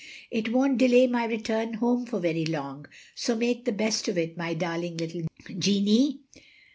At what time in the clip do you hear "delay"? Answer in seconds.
0.79-1.05